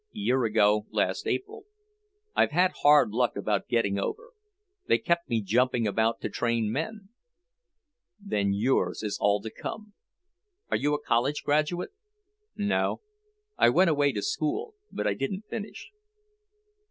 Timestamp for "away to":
13.91-14.23